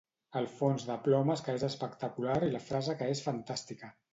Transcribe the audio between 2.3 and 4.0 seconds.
i la frase que és fantàstica.